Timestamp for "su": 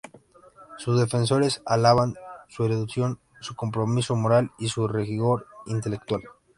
2.49-2.63, 3.39-3.55, 4.69-4.87